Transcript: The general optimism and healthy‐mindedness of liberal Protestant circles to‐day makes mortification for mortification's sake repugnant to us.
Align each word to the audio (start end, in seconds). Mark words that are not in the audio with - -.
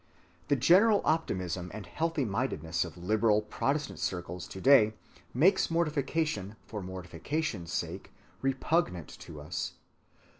The 0.47 0.55
general 0.55 1.03
optimism 1.05 1.69
and 1.75 1.85
healthy‐mindedness 1.85 2.83
of 2.83 2.97
liberal 2.97 3.39
Protestant 3.43 3.99
circles 3.99 4.47
to‐day 4.47 4.93
makes 5.31 5.69
mortification 5.69 6.55
for 6.65 6.81
mortification's 6.81 7.71
sake 7.71 8.11
repugnant 8.41 9.09
to 9.19 9.39
us. 9.39 9.73